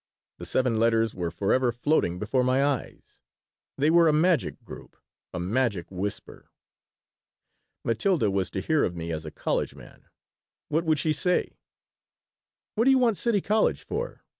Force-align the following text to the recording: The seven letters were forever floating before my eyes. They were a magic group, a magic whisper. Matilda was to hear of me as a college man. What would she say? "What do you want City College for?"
The 0.39 0.47
seven 0.47 0.79
letters 0.79 1.13
were 1.13 1.29
forever 1.29 1.71
floating 1.71 2.17
before 2.17 2.43
my 2.43 2.65
eyes. 2.65 3.19
They 3.77 3.91
were 3.91 4.07
a 4.07 4.11
magic 4.11 4.63
group, 4.63 4.97
a 5.31 5.39
magic 5.39 5.91
whisper. 5.91 6.49
Matilda 7.85 8.31
was 8.31 8.49
to 8.49 8.61
hear 8.61 8.83
of 8.83 8.95
me 8.95 9.11
as 9.11 9.27
a 9.27 9.31
college 9.31 9.75
man. 9.75 10.07
What 10.69 10.85
would 10.85 10.97
she 10.97 11.13
say? 11.13 11.59
"What 12.73 12.85
do 12.85 12.89
you 12.89 12.97
want 12.97 13.17
City 13.19 13.41
College 13.41 13.83
for?" 13.83 14.23